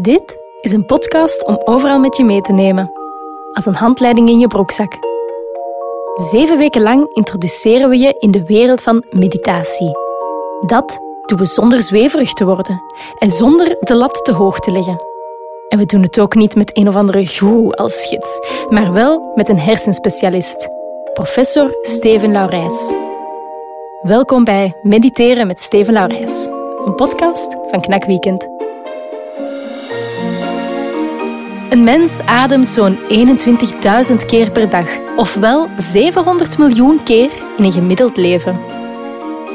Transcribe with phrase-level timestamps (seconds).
[0.00, 2.92] Dit is een podcast om overal met je mee te nemen,
[3.52, 4.92] als een handleiding in je broekzak.
[6.14, 9.90] Zeven weken lang introduceren we je in de wereld van meditatie.
[10.66, 12.82] Dat doen we zonder zweverig te worden
[13.18, 14.96] en zonder de lat te hoog te leggen.
[15.68, 18.38] En we doen het ook niet met een of andere goeroe als gids,
[18.68, 20.68] maar wel met een hersenspecialist,
[21.12, 22.92] professor Steven Laurijs.
[24.02, 26.46] Welkom bij Mediteren met Steven Laurijs,
[26.84, 28.48] een podcast van Knak Weekend.
[31.72, 32.98] Een mens ademt zo'n
[34.10, 34.86] 21.000 keer per dag,
[35.16, 38.60] ofwel 700 miljoen keer in een gemiddeld leven.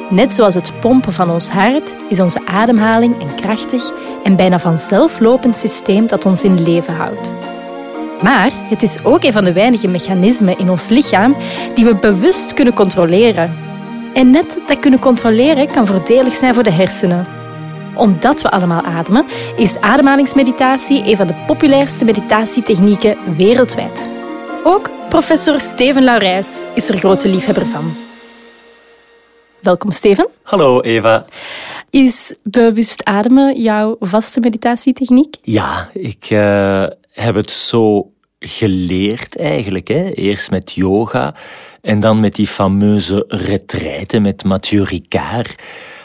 [0.10, 3.92] Net zoals het pompen van ons hart is onze ademhaling een krachtig
[4.24, 7.34] en bijna vanzelf lopend systeem dat ons in leven houdt.
[8.22, 11.36] Maar het is ook een van de weinige mechanismen in ons lichaam
[11.76, 13.56] die we bewust kunnen controleren.
[14.14, 17.37] En net dat kunnen controleren kan voordelig zijn voor de hersenen
[17.98, 19.26] omdat we allemaal ademen,
[19.56, 24.00] is ademhalingsmeditatie een van de populairste meditatietechnieken wereldwijd.
[24.64, 27.96] Ook professor Steven Laurijs is er grote liefhebber van.
[29.62, 30.28] Welkom Steven.
[30.42, 31.26] Hallo Eva.
[31.90, 35.36] Is bewust ademen jouw vaste meditatietechniek?
[35.42, 39.88] Ja, ik uh, heb het zo geleerd eigenlijk.
[39.88, 40.12] Hè.
[40.12, 41.36] Eerst met yoga
[41.82, 45.56] en dan met die fameuze retraite met Mathieu Ricard.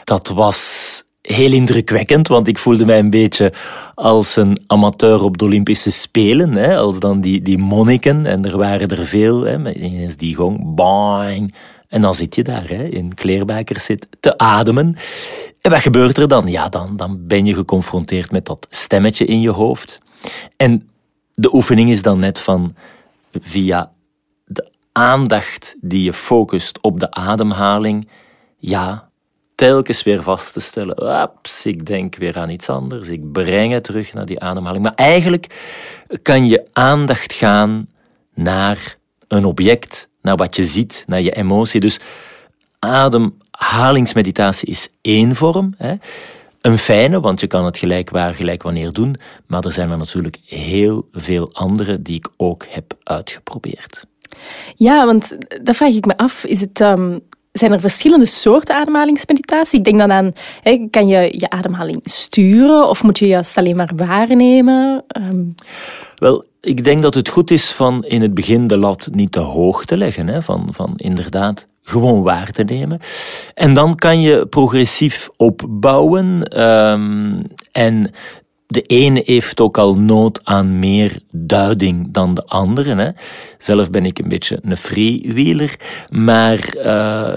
[0.04, 3.52] Dat was heel indrukwekkend, want ik voelde mij een beetje
[3.94, 8.56] als een amateur op de Olympische Spelen, hè, als dan die, die monniken, en er
[8.56, 11.54] waren er veel, hè, ineens die gong, bang,
[11.88, 14.96] en dan zit je daar hè, in kleerbakers zit te ademen.
[15.60, 16.46] En wat gebeurt er dan?
[16.46, 20.00] Ja, dan, dan ben je geconfronteerd met dat stemmetje in je hoofd.
[20.56, 20.88] En
[21.34, 22.74] de oefening is dan net van
[23.40, 23.92] via
[24.44, 28.08] de aandacht die je focust op de ademhaling,
[28.58, 29.10] ja,
[29.62, 31.20] telkens weer vast te stellen.
[31.22, 33.08] Ups, ik denk weer aan iets anders.
[33.08, 34.82] Ik breng het terug naar die ademhaling.
[34.82, 35.46] Maar eigenlijk
[36.22, 37.88] kan je aandacht gaan
[38.34, 38.96] naar
[39.28, 41.80] een object, naar wat je ziet, naar je emotie.
[41.80, 42.00] Dus
[42.78, 45.74] ademhalingsmeditatie is één vorm.
[45.77, 45.94] Hè.
[46.61, 49.17] Een fijne, want je kan het gelijk waar, gelijk wanneer doen.
[49.46, 54.06] Maar er zijn er natuurlijk heel veel andere die ik ook heb uitgeprobeerd.
[54.74, 56.44] Ja, want dat vraag ik me af.
[56.44, 57.20] Is het um,
[57.52, 59.79] zijn er verschillende soorten ademhalingsmeditatie?
[59.79, 60.33] Ik denk dan aan,
[60.63, 65.05] hè, kan je je ademhaling sturen of moet je juist alleen maar waarnemen?
[65.17, 65.55] Um...
[66.17, 69.41] Wel, ik denk dat het goed is van in het begin de lat niet te
[69.41, 70.29] hoog te leggen.
[70.29, 72.98] Hè, van, van inderdaad gewoon waar te nemen.
[73.55, 76.61] En dan kan je progressief opbouwen.
[76.62, 77.42] Um,
[77.73, 78.11] en
[78.72, 82.94] de ene heeft ook al nood aan meer duiding dan de andere.
[82.94, 83.10] Hè.
[83.58, 85.77] Zelf ben ik een beetje een freewheeler,
[86.10, 86.82] maar uh,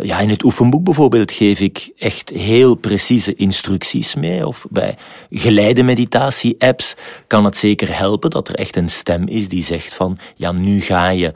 [0.02, 4.48] ja, in het oefenboek bijvoorbeeld geef ik echt heel precieze instructies mee.
[4.48, 4.98] Of bij
[5.30, 6.96] geleide meditatie-apps
[7.28, 10.82] kan het zeker helpen dat er echt een stem is die zegt van ja, nu
[10.82, 11.34] ga je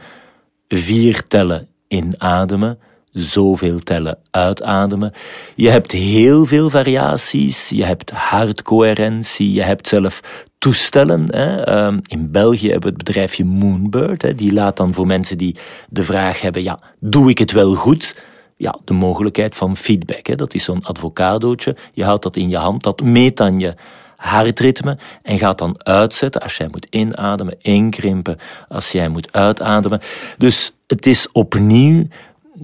[0.68, 2.80] vier tellen inademen,
[3.22, 5.14] zoveel tellen uitademen.
[5.56, 10.22] Je hebt heel veel variaties, je hebt hartcoherentie, je hebt zelf
[10.58, 11.36] toestellen.
[11.36, 11.64] Hè.
[11.64, 14.36] Ehm, in België hebben we het bedrijfje Moonbird, hè.
[14.36, 15.56] die laat dan voor mensen die
[15.90, 18.16] de vraag hebben, ja, doe ik het wel goed?
[18.58, 20.28] Ja, de mogelijkheid van feedback.
[20.28, 20.36] Hè.
[20.36, 21.76] Dat is zo'n advocadootje.
[21.94, 23.74] Je houdt dat in je hand, dat meet dan je
[24.20, 28.38] hartritme en gaat dan uitzetten als jij moet inademen, inkrimpen
[28.68, 30.02] als jij moet uitademen.
[30.38, 32.08] Dus het is opnieuw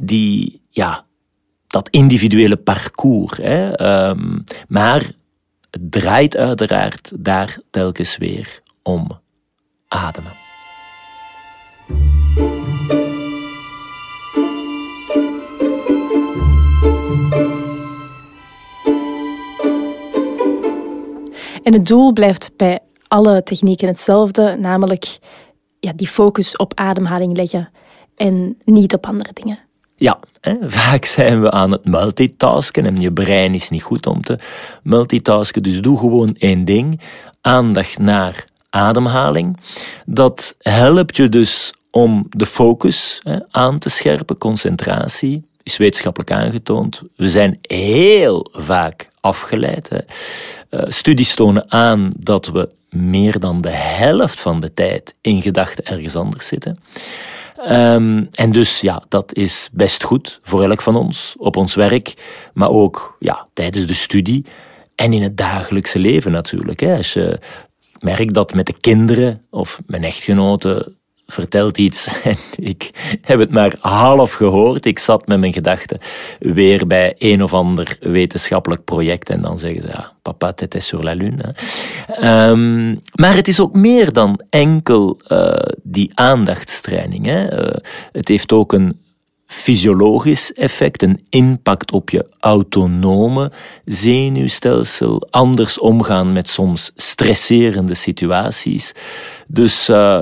[0.04, 1.06] die, ja,
[1.68, 3.38] dat individuele parcours.
[3.38, 3.82] Hè.
[4.10, 5.12] Um, maar
[5.70, 9.20] het draait uiteraard daar telkens weer om
[9.88, 10.32] ademen.
[21.64, 25.18] En het doel blijft bij alle technieken hetzelfde, namelijk
[25.80, 27.70] ja, die focus op ademhaling leggen
[28.16, 29.65] en niet op andere dingen.
[29.96, 34.22] Ja, hè, vaak zijn we aan het multitasken en je brein is niet goed om
[34.22, 34.40] te
[34.84, 35.64] multitasken.
[35.64, 37.00] Dus doe gewoon één ding.
[37.42, 39.58] Aandacht naar ademhaling.
[40.06, 45.46] Dat helpt je dus om de focus hè, aan te scherpen, concentratie.
[45.64, 47.02] Is wetenschappelijk aangetoond.
[47.16, 49.90] We zijn heel vaak afgeleid.
[49.90, 50.00] Hè.
[50.70, 55.86] Uh, studies tonen aan dat we meer dan de helft van de tijd in gedachten
[55.86, 56.78] ergens anders zitten.
[57.60, 62.14] Um, en dus ja, dat is best goed voor elk van ons, op ons werk,
[62.54, 64.46] maar ook ja, tijdens de studie
[64.96, 66.80] en in het dagelijkse leven natuurlijk.
[66.80, 66.98] Hè.
[66.98, 67.40] Als je,
[67.94, 72.90] ik merk dat met de kinderen of mijn echtgenoten vertelt iets en ik
[73.22, 74.86] heb het maar half gehoord.
[74.86, 76.00] Ik zat met mijn gedachten
[76.40, 81.04] weer bij een of ander wetenschappelijk project en dan zeggen ze, ja, papa, t'étais sur
[81.04, 81.56] la lune.
[82.22, 87.26] Um, maar het is ook meer dan enkel uh, die aandachtstraining.
[87.26, 87.66] Hè.
[87.66, 87.76] Uh,
[88.12, 89.04] het heeft ook een
[89.48, 93.52] fysiologisch effect, een impact op je autonome
[93.86, 98.92] zenuwstelsel, anders omgaan met soms stresserende situaties.
[99.48, 100.22] Dus uh,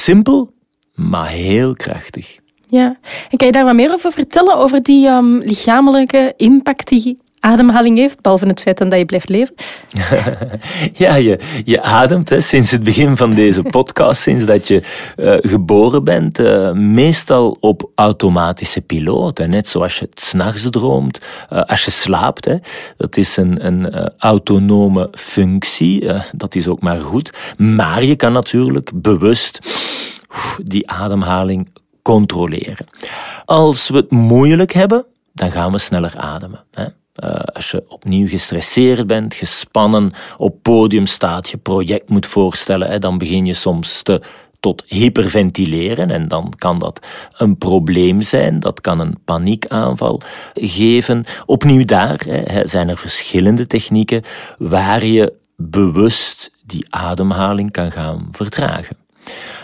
[0.00, 0.52] simpel,
[0.94, 2.38] maar heel krachtig.
[2.68, 2.98] Ja,
[3.30, 7.98] en kan je daar wat meer over vertellen, over die um, lichamelijke impact die ademhaling
[7.98, 9.54] heeft, behalve het feit dat je blijft leven?
[11.04, 14.82] ja, je, je ademt hè, sinds het begin van deze podcast, sinds dat je
[15.16, 19.38] uh, geboren bent, uh, meestal op automatische piloot.
[19.38, 21.20] Hè, net zoals je het s'nachts droomt,
[21.52, 22.44] uh, als je slaapt.
[22.44, 22.56] Hè,
[22.96, 27.32] dat is een, een autonome functie, dat is ook maar goed.
[27.58, 29.58] Maar je kan natuurlijk bewust
[30.62, 31.68] die ademhaling
[32.02, 32.86] controleren.
[33.44, 36.64] Als we het moeilijk hebben, dan gaan we sneller ademen.
[36.72, 36.84] Hè.
[37.24, 43.18] Uh, als je opnieuw gestresseerd bent, gespannen, op podium staat, je project moet voorstellen, dan
[43.18, 44.22] begin je soms te,
[44.60, 50.20] tot hyperventileren en dan kan dat een probleem zijn, dat kan een paniekaanval
[50.54, 51.24] geven.
[51.46, 54.22] Opnieuw daar hè, zijn er verschillende technieken
[54.58, 58.96] waar je bewust die ademhaling kan gaan vertragen.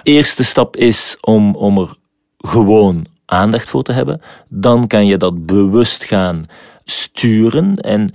[0.03, 1.95] Eerste stap is om, om er
[2.39, 4.21] gewoon aandacht voor te hebben.
[4.49, 6.45] Dan kan je dat bewust gaan
[6.93, 7.77] sturen.
[7.77, 8.11] En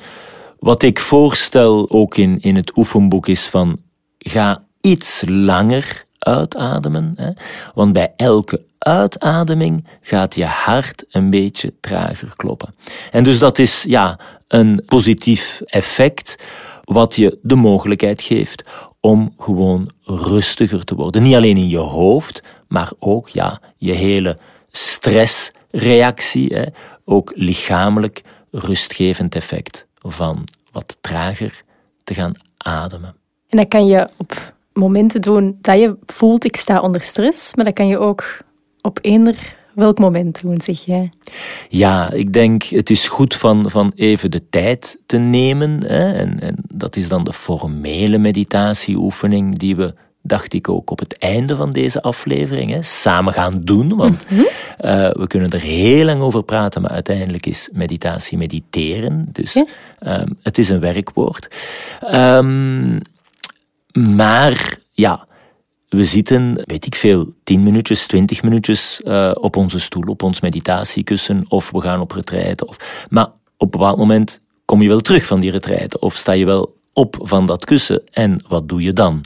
[0.60, 3.78] wat ik voorstel ook in, in het oefenboek is van
[4.18, 7.14] ga iets langer uitademen.
[7.16, 7.32] Hè?
[7.74, 12.76] Want bij elke uitademing gaat je hart een beetje trager kloppen.
[13.12, 16.36] En dus dat is ja, een positief effect
[16.84, 18.64] wat je de mogelijkheid geeft
[19.00, 21.24] om gewoon rustiger te worden.
[21.24, 24.38] Niet alleen in je hoofd, maar ook ja, je hele
[24.72, 26.64] stressreactie, hè,
[27.06, 31.64] ook lichamelijk rustgevend effect van wat trager
[32.04, 33.16] te gaan ademen.
[33.50, 37.66] En dat kan je op momenten doen dat je voelt ik sta onder stress, maar
[37.66, 38.38] dat kan je ook
[38.82, 41.12] op eender welk moment doen, zeg jij?
[41.70, 45.86] Ja, ik denk het is goed van, van even de tijd te nemen.
[45.86, 49.94] Hè, en, en dat is dan de formele meditatieoefening die we
[50.28, 52.72] dacht ik ook op het einde van deze aflevering.
[52.72, 54.46] Hè, samen gaan doen, want mm
[55.12, 59.28] we kunnen er heel lang over praten, maar uiteindelijk is meditatie mediteren.
[59.32, 59.66] Dus ja.
[60.22, 61.48] um, het is een werkwoord.
[62.14, 63.00] Um,
[63.92, 65.28] maar ja,
[65.90, 70.42] we zitten, weet ik veel, 10 minuutjes, 20 minuutjes uh, op onze stoel, op ons
[70.42, 72.68] meditatiekussen, of we gaan op retraite.
[72.68, 73.26] Of, maar
[73.58, 76.76] op een bepaald moment kom je wel terug van die retraite, of sta je wel
[76.98, 79.22] op van dat kussen en wat doe je dan?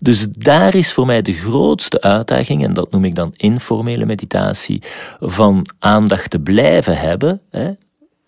[0.00, 4.82] Dus daar is voor mij de grootste uitdaging, en dat noem ik dan informele meditatie,
[5.20, 7.40] van aandacht te blijven hebben.
[7.50, 7.70] Hè?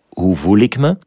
[0.08, 0.98] Hoe voel ik me?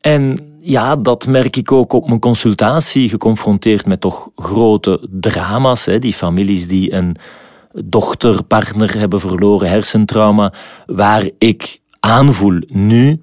[0.00, 5.84] En ja, dat merk ik ook op mijn consultatie, geconfronteerd met toch grote drama's.
[5.84, 5.98] Hè?
[5.98, 7.16] Die families die een
[7.84, 10.52] dochterpartner hebben verloren, hersentrauma,
[10.86, 13.20] waar ik aanvoel nu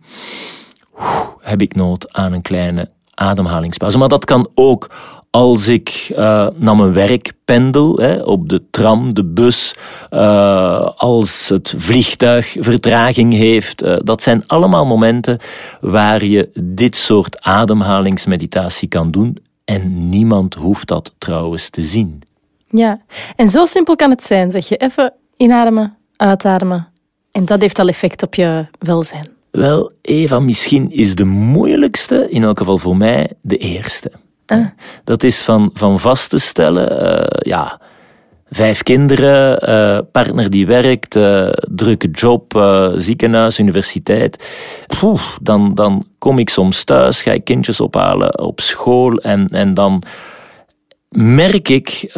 [1.39, 3.97] heb ik nood aan een kleine ademhalingspauze.
[3.97, 4.89] Maar dat kan ook
[5.29, 9.75] als ik uh, naar mijn werk pendel, hè, op de tram, de bus,
[10.11, 13.83] uh, als het vliegtuig vertraging heeft.
[13.83, 15.39] Uh, dat zijn allemaal momenten
[15.81, 19.37] waar je dit soort ademhalingsmeditatie kan doen.
[19.65, 22.21] En niemand hoeft dat trouwens te zien.
[22.69, 23.01] Ja,
[23.35, 24.77] en zo simpel kan het zijn, zeg je.
[24.77, 26.87] Even inademen, uitademen.
[27.31, 29.38] En dat heeft al effect op je welzijn.
[29.51, 34.11] Wel, Eva, misschien is de moeilijkste, in elk geval voor mij, de eerste.
[34.45, 34.65] Ah.
[35.03, 37.79] Dat is van, van vast te stellen, uh, ja,
[38.49, 42.63] vijf kinderen, uh, partner die werkt, uh, drukke job,
[42.95, 44.47] ziekenhuis, universiteit.
[44.99, 49.73] Poeh, dan, dan kom ik soms thuis, ga ik kindjes ophalen op school en, en
[49.73, 50.03] dan
[51.09, 52.11] merk ik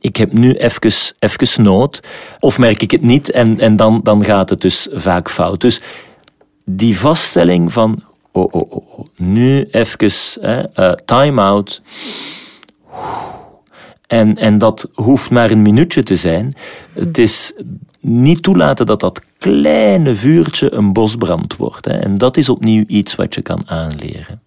[0.00, 2.00] ik heb nu even, even nood.
[2.40, 5.60] Of merk ik het niet en, en dan, dan gaat het dus vaak fout.
[5.60, 5.80] Dus
[6.64, 10.12] die vaststelling van, oh, oh, oh, oh nu even
[10.42, 11.82] uh, time out.
[14.06, 16.54] En, en dat hoeft maar een minuutje te zijn.
[16.92, 17.52] Het is
[18.00, 21.84] niet toelaten dat dat kleine vuurtje een bosbrand wordt.
[21.84, 21.98] Hè.
[21.98, 24.40] En dat is opnieuw iets wat je kan aanleren.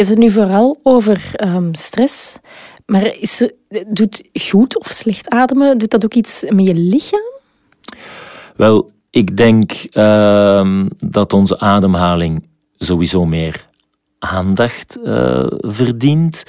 [0.00, 2.38] Hebt het nu vooral over um, stress.
[2.86, 3.48] Maar is
[3.86, 7.30] doet goed of slecht ademen, doet dat ook iets met je lichaam?
[8.56, 13.66] Wel, ik denk uh, dat onze ademhaling sowieso meer
[14.18, 16.42] aandacht uh, verdient.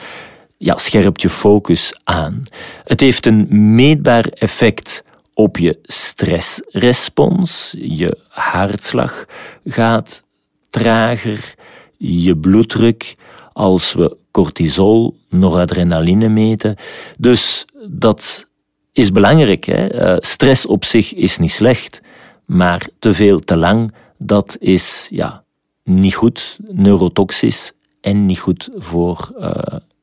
[0.58, 2.42] Ja, scherpt je focus aan.
[2.84, 5.04] Het heeft een meetbaar effect
[5.34, 7.74] op je stressrespons.
[7.78, 9.24] Je hartslag
[9.64, 10.22] gaat
[10.70, 11.54] trager,
[11.96, 13.14] je bloeddruk
[13.52, 16.76] als we cortisol, noradrenaline meten.
[17.18, 18.50] Dus dat
[18.92, 19.64] is belangrijk.
[19.64, 19.86] Hè?
[19.86, 22.00] Eh, stress op zich is niet slecht,
[22.44, 25.44] maar te veel, te lang, dat is ja,
[25.84, 29.50] niet goed, neurotoxisch en niet goed voor uh,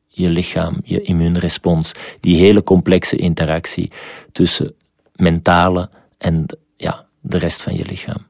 [0.08, 1.92] je lichaam, je immuunrespons.
[2.20, 3.92] Die hele complexe interactie
[4.32, 4.74] tussen
[5.16, 6.46] mentale en
[6.78, 8.30] ja, de rest van je lichaam.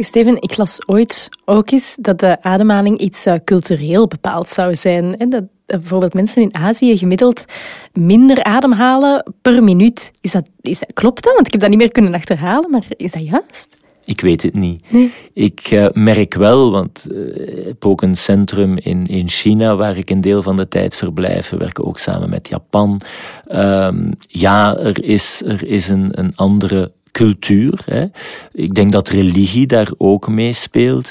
[0.00, 5.16] Steven, ik las ooit ook eens dat de ademhaling iets uh, cultureel bepaald zou zijn.
[5.16, 7.44] En dat bijvoorbeeld mensen in Azië gemiddeld
[7.92, 10.12] minder ademhalen per minuut.
[10.20, 11.34] Is dat, is klopt dat?
[11.34, 13.76] Want ik heb dat niet meer kunnen achterhalen, maar is dat juist?
[14.08, 14.90] Ik weet het niet.
[14.90, 15.12] Nee.
[15.32, 19.96] Ik uh, merk wel, want uh, ik heb ook een centrum in, in China waar
[19.96, 21.50] ik een deel van de tijd verblijf.
[21.50, 23.00] We werken ook samen met Japan.
[23.52, 27.80] Um, ja, er is, er is een, een andere cultuur.
[27.84, 28.04] Hè.
[28.52, 31.10] Ik denk dat religie daar ook meespeelt.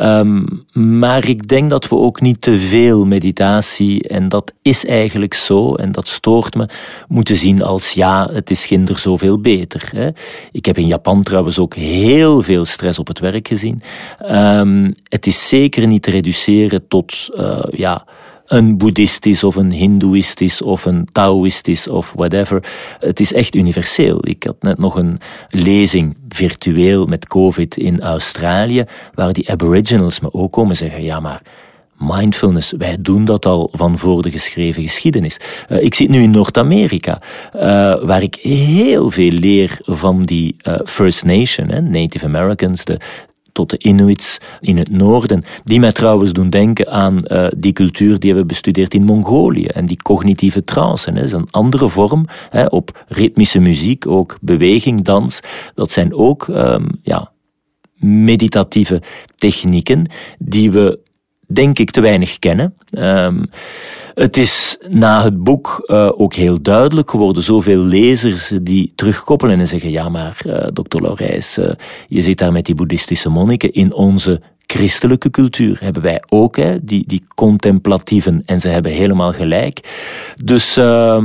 [0.00, 5.34] Um, maar ik denk dat we ook niet te veel meditatie, en dat is eigenlijk
[5.34, 6.68] zo, en dat stoort me,
[7.08, 9.88] moeten zien als ja, het is ginder zoveel beter.
[9.92, 10.08] Hè.
[10.52, 13.82] Ik heb in Japan trouwens ook heel veel stress op het werk gezien.
[14.30, 18.04] Um, het is zeker niet te reduceren tot uh, ja,
[18.46, 22.64] een boeddhistisch of een hindoeïstisch of een taoïstisch of whatever.
[22.98, 24.18] Het is echt universeel.
[24.28, 28.84] Ik had net nog een lezing virtueel met COVID in Australië,
[29.14, 31.42] waar die aboriginals me ook komen zeggen, ja maar
[31.98, 35.36] mindfulness, wij doen dat al van voor de geschreven geschiedenis.
[35.68, 37.20] Uh, ik zit nu in Noord-Amerika,
[37.54, 37.60] uh,
[38.04, 43.00] waar ik heel veel leer van die uh, First Nation, Native Americans, de
[43.56, 48.18] tot de Inuits in het noorden, die mij trouwens doen denken aan uh, die cultuur
[48.18, 51.12] die we bestudeerd in Mongolië en die cognitieve trance.
[51.12, 55.40] Dat is een andere vorm hè, op ritmische muziek, ook beweging, dans.
[55.74, 57.32] Dat zijn ook um, ja,
[57.98, 59.02] meditatieve
[59.36, 60.98] technieken die we
[61.46, 62.74] denk ik te weinig kennen.
[62.90, 63.44] Um,
[64.14, 67.42] het is na het boek uh, ook heel duidelijk geworden.
[67.42, 71.70] Zoveel lezers die terugkoppelen en zeggen: Ja, maar uh, dokter Laurijs, uh,
[72.08, 76.84] je zit daar met die boeddhistische monniken in onze christelijke cultuur hebben wij ook, hè,
[76.84, 79.80] die, die contemplatieven, en ze hebben helemaal gelijk.
[80.44, 81.24] Dus uh,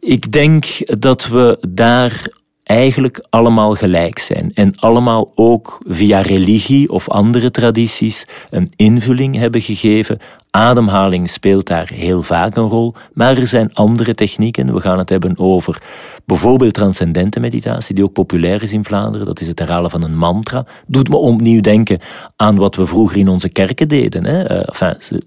[0.00, 0.64] ik denk
[1.00, 2.26] dat we daar
[2.64, 9.60] eigenlijk allemaal gelijk zijn en allemaal ook via religie of andere tradities een invulling hebben
[9.60, 10.18] gegeven
[10.54, 14.74] Ademhaling speelt daar heel vaak een rol, maar er zijn andere technieken.
[14.74, 15.82] We gaan het hebben over
[16.24, 19.26] bijvoorbeeld transcendente meditatie, die ook populair is in Vlaanderen.
[19.26, 20.66] Dat is het herhalen van een mantra.
[20.86, 21.98] Doet me opnieuw denken
[22.36, 24.24] aan wat we vroeger in onze kerken deden.
[24.24, 24.50] Hè.
[24.50, 25.22] Uh, enfin, ze,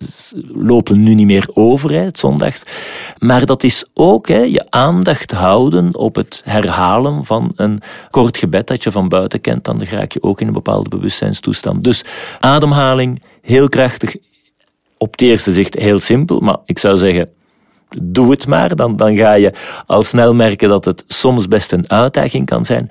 [0.53, 2.63] lopen nu niet meer over, het zondags.
[3.17, 8.67] Maar dat is ook hè, je aandacht houden op het herhalen van een kort gebed
[8.67, 9.63] dat je van buiten kent.
[9.63, 11.83] Dan raak je ook in een bepaalde bewustzijnstoestand.
[11.83, 12.03] Dus
[12.39, 14.15] ademhaling, heel krachtig,
[14.97, 17.29] op het eerste zicht heel simpel, maar ik zou zeggen,
[18.01, 18.75] doe het maar.
[18.75, 19.53] Dan, dan ga je
[19.85, 22.89] al snel merken dat het soms best een uitdaging kan zijn.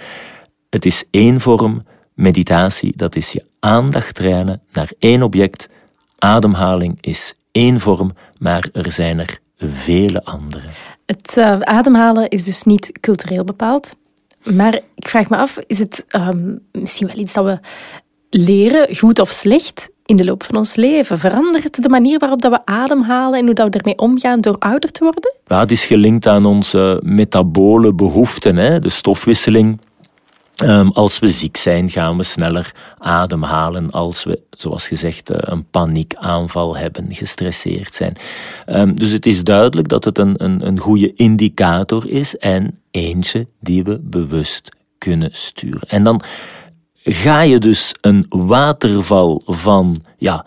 [0.70, 5.68] Het is één vorm meditatie, dat is je aandacht trainen naar één object.
[6.18, 10.66] Ademhaling is één vorm, maar er zijn er vele andere.
[11.06, 13.96] Het uh, ademhalen is dus niet cultureel bepaald.
[14.42, 17.58] Maar ik vraag me af, is het um, misschien wel iets dat we
[18.36, 21.18] leren, goed of slecht, in de loop van ons leven?
[21.18, 24.90] Verandert de manier waarop dat we ademhalen en hoe dat we ermee omgaan door ouder
[24.90, 25.34] te worden?
[25.46, 28.78] Ja, het is gelinkt aan onze metabole behoeften, hè?
[28.78, 29.80] de stofwisseling.
[30.64, 33.90] Um, als we ziek zijn, gaan we sneller ademhalen.
[33.90, 38.16] Als we, zoals gezegd, eh, een paniekaanval hebben, gestresseerd zijn.
[38.66, 43.46] Um, dus het is duidelijk dat het een, een, een goede indicator is en eentje
[43.60, 45.88] die we bewust kunnen sturen.
[45.88, 46.22] En dan
[47.04, 50.46] ga je dus een waterval van ja,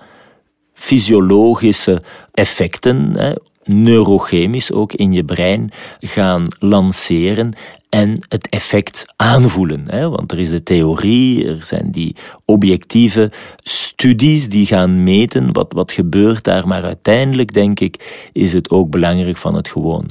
[0.73, 3.33] fysiologische effecten, hè,
[3.63, 7.53] neurochemisch ook in je brein, gaan lanceren
[7.89, 9.83] en het effect aanvoelen.
[9.87, 10.09] Hè?
[10.09, 13.31] Want er is de theorie, er zijn die objectieve
[13.63, 16.67] studies die gaan meten wat, wat gebeurt daar.
[16.67, 20.09] Maar uiteindelijk, denk ik, is het ook belangrijk van het gewoon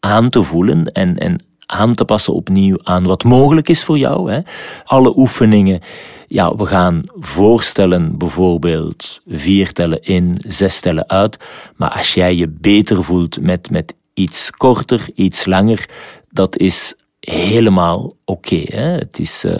[0.00, 1.36] aan te voelen en, en
[1.70, 4.32] aan te passen opnieuw aan wat mogelijk is voor jou.
[4.32, 4.40] Hè.
[4.84, 5.80] Alle oefeningen,
[6.26, 11.38] ja, we gaan voorstellen bijvoorbeeld vier tellen in, zes tellen uit.
[11.76, 15.88] Maar als jij je beter voelt met, met iets korter, iets langer,
[16.30, 18.62] dat is helemaal oké.
[18.76, 19.54] het is uh,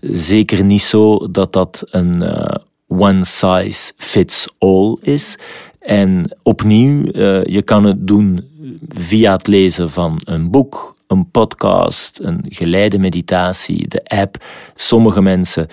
[0.00, 2.44] zeker niet zo dat dat een uh,
[2.88, 5.38] one size fits all is.
[5.78, 8.48] En opnieuw, uh, je kan het doen
[8.88, 14.44] via het lezen van een boek, een podcast, een geleide meditatie, de app.
[14.74, 15.66] Sommige mensen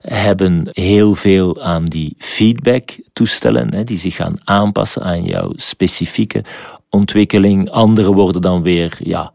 [0.00, 6.44] hebben heel veel aan die feedback toestellen, die zich gaan aanpassen aan jouw specifieke
[6.90, 7.70] ontwikkeling.
[7.70, 9.32] Anderen worden dan weer, ja,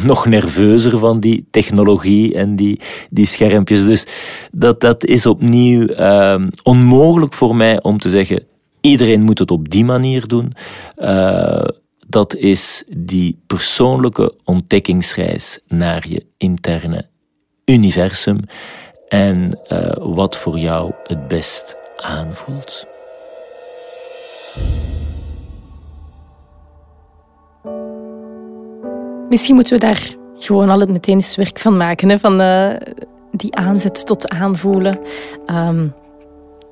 [0.00, 2.80] nog nerveuzer van die technologie en die,
[3.10, 3.84] die schermpjes.
[3.84, 4.06] Dus
[4.52, 8.44] dat, dat is opnieuw uh, onmogelijk voor mij om te zeggen,
[8.80, 10.52] iedereen moet het op die manier doen.
[10.98, 11.64] Uh,
[12.12, 17.08] dat is die persoonlijke ontdekkingsreis naar je interne
[17.64, 18.40] universum
[19.08, 22.86] en uh, wat voor jou het best aanvoelt.
[29.28, 32.18] Misschien moeten we daar gewoon al het meteen eens werk van maken, hè?
[32.18, 32.72] van uh,
[33.30, 34.98] die aanzet tot aanvoelen.
[35.46, 35.94] Um,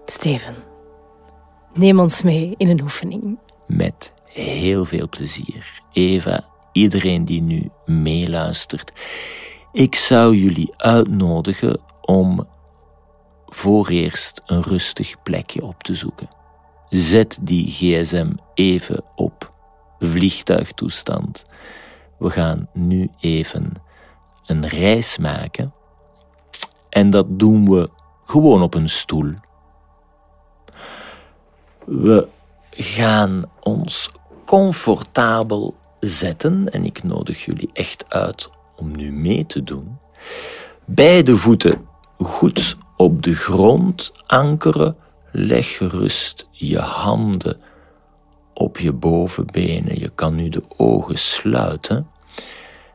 [0.05, 0.55] Steven,
[1.73, 3.39] neem ons mee in een oefening.
[3.67, 5.83] Met heel veel plezier.
[5.93, 8.93] Eva, iedereen die nu meeluistert.
[9.73, 12.47] Ik zou jullie uitnodigen om
[13.47, 16.29] voor eerst een rustig plekje op te zoeken.
[16.89, 19.53] Zet die gsm even op
[19.99, 21.45] vliegtuigtoestand.
[22.19, 23.73] We gaan nu even
[24.47, 25.73] een reis maken.
[26.89, 27.91] En dat doen we
[28.25, 29.35] gewoon op een stoel.
[31.85, 32.29] We
[32.71, 34.11] gaan ons
[34.51, 36.73] comfortabel zetten.
[36.73, 39.99] En ik nodig jullie echt uit om nu mee te doen.
[40.85, 41.87] Beide voeten
[42.19, 44.97] goed op de grond ankeren.
[45.33, 47.61] Leg gerust je handen
[48.55, 49.99] op je bovenbenen.
[49.99, 52.09] Je kan nu de ogen sluiten.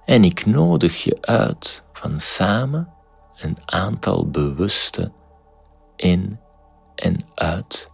[0.05, 2.89] En ik nodig je uit van samen
[3.35, 5.11] een aantal bewuste
[5.95, 6.39] in-
[6.95, 7.91] en uit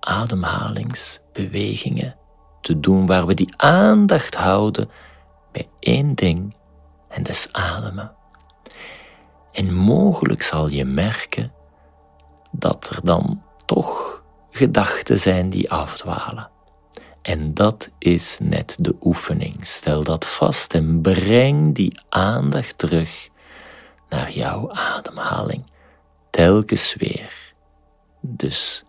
[0.00, 2.18] ademhalingsbewegingen
[2.60, 4.90] te doen waar we die aandacht houden
[5.52, 6.54] bij één ding
[7.08, 8.12] en des ademen.
[9.52, 11.52] En mogelijk zal je merken
[12.50, 16.50] dat er dan toch gedachten zijn die afdwalen.
[17.22, 19.66] En dat is net de oefening.
[19.66, 23.28] Stel dat vast en breng die aandacht terug
[24.08, 25.64] naar jouw ademhaling.
[26.30, 27.52] Telkens weer.
[28.20, 28.84] Dus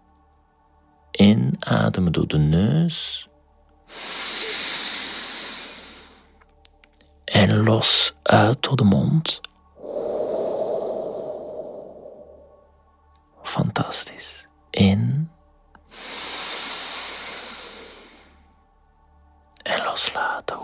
[1.12, 3.30] inademen door de neus
[7.32, 9.42] en los uit door de mond.
[13.44, 14.46] Fantastisch.
[14.70, 15.32] In.
[19.64, 20.58] En loslaten.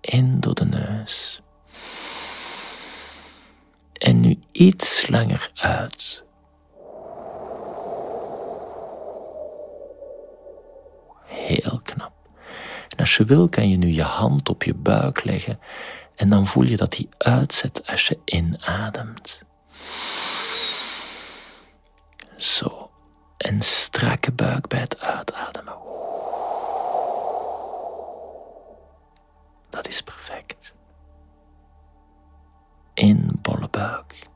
[0.00, 1.40] In door de neus.
[3.92, 6.26] En nu iets langer uit.
[11.48, 12.12] heel knap.
[12.88, 15.58] En als je wil, kan je nu je hand op je buik leggen
[16.16, 19.42] en dan voel je dat die uitzet als je inademt.
[22.36, 22.90] Zo.
[23.38, 25.76] Een strakke buik bij het uitademen.
[29.68, 30.74] Dat is perfect.
[32.94, 34.26] In bolle buik.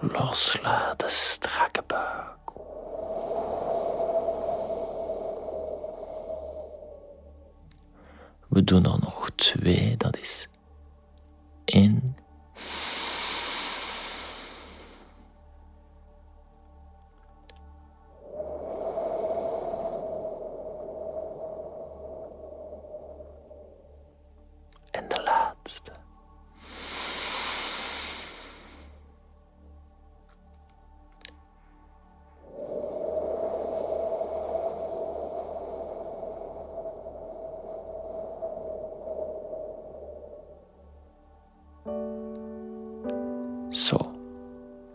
[0.00, 2.43] Loslaten, strakke buik.
[8.54, 9.96] We doen er nog twee.
[9.96, 10.48] Dat is
[11.64, 12.16] in.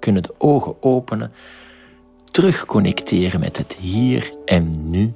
[0.10, 1.32] Kunnen de ogen openen,
[2.32, 5.14] terugconnecteren met het hier en nu.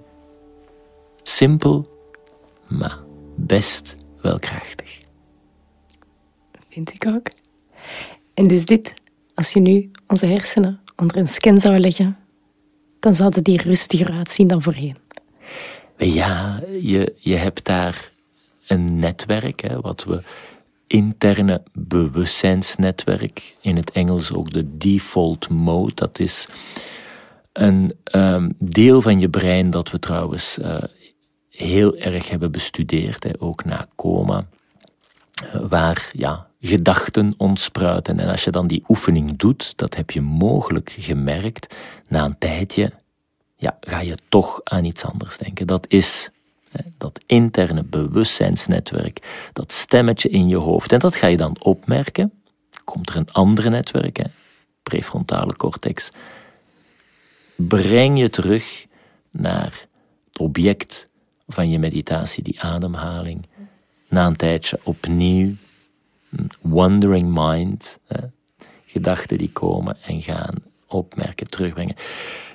[1.23, 1.88] Simpel,
[2.67, 2.99] maar
[3.36, 5.01] best wel krachtig.
[6.69, 7.29] Vind ik ook.
[8.34, 8.93] En dus dit,
[9.34, 12.17] als je nu onze hersenen onder een scan zou leggen,
[12.99, 14.97] dan zouden die rustiger uitzien dan voorheen.
[15.97, 18.12] Ja, je, je hebt daar
[18.67, 20.21] een netwerk, hè, wat we
[20.93, 25.93] interne bewustzijnsnetwerk, in het Engels ook de default mode.
[25.93, 26.47] Dat is
[27.53, 30.77] een um, deel van je brein dat we trouwens uh,
[31.49, 34.47] heel erg hebben bestudeerd, hè, ook na coma,
[35.43, 38.19] uh, waar ja, gedachten ontspruiten.
[38.19, 41.75] En als je dan die oefening doet, dat heb je mogelijk gemerkt,
[42.08, 42.91] na een tijdje
[43.56, 45.67] ja, ga je toch aan iets anders denken.
[45.67, 46.29] Dat is
[46.98, 50.92] dat interne bewustzijnsnetwerk, dat stemmetje in je hoofd.
[50.92, 52.32] En dat ga je dan opmerken.
[52.84, 54.26] Komt er een andere netwerk, hè?
[54.84, 56.10] prefrontale cortex.
[57.56, 58.86] Breng je terug
[59.32, 59.88] naar
[60.32, 61.08] het object
[61.48, 63.48] van je meditatie, die ademhaling.
[64.10, 65.54] Na een tijdje opnieuw,
[66.62, 68.00] wandering mind,
[68.86, 70.54] gedachten die komen en gaan,
[70.93, 71.95] opmerken, terugbrengen.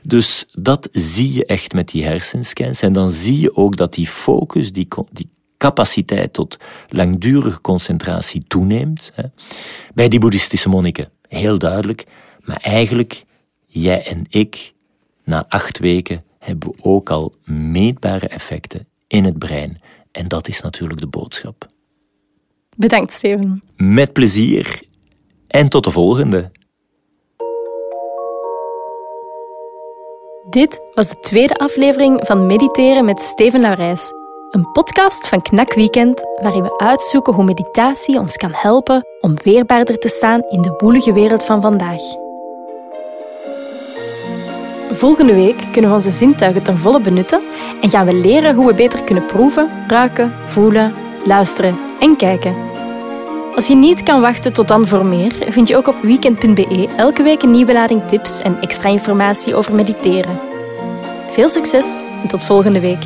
[0.03, 2.83] Dus dat zie je echt met die hersenscans.
[2.83, 6.57] En dan zie je ook dat die focus, die, die capaciteit tot
[6.88, 9.11] langdurige concentratie toeneemt.
[9.14, 9.24] Hè.
[9.94, 12.07] Bij die boeddhistische monniken, heel duidelijk.
[12.44, 13.24] Maar eigenlijk,
[13.66, 14.72] jij en ik,
[15.24, 19.81] na acht weken, hebben we ook al meetbare effecten in het brein.
[20.12, 21.68] En dat is natuurlijk de boodschap.
[22.77, 23.62] Bedankt, Steven.
[23.77, 24.83] Met plezier.
[25.46, 26.51] En tot de volgende.
[30.51, 34.13] Dit was de tweede aflevering van Mediteren met Steven Laurijs.
[34.51, 39.99] Een podcast van Knak Weekend waarin we uitzoeken hoe meditatie ons kan helpen om weerbaarder
[39.99, 42.01] te staan in de woelige wereld van vandaag.
[44.91, 47.43] Volgende week kunnen we onze zintuigen ten volle benutten
[47.81, 52.78] en gaan we leren hoe we beter kunnen proeven, ruiken, voelen, luisteren en kijken.
[53.59, 57.23] Als je niet kan wachten tot dan voor meer, vind je ook op weekend.be elke
[57.23, 60.40] week een nieuwe lading tips en extra informatie over mediteren.
[61.31, 63.03] Veel succes en tot volgende week.